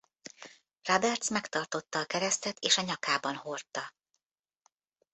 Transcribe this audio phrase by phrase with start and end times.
[0.83, 3.93] Roberts megtartotta a keresztet és a nyakában hordta.